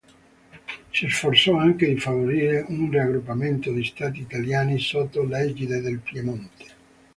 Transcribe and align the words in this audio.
Si 0.89 1.07
sforzò 1.09 1.57
anche 1.57 1.85
di 1.85 1.99
favorire 1.99 2.65
un 2.69 2.89
raggruppamento 2.91 3.71
di 3.71 3.83
Stati 3.83 4.21
italiani 4.21 4.79
sotto 4.79 5.21
l'egide 5.25 5.79
del 5.79 5.99
Piemonte. 5.99 6.65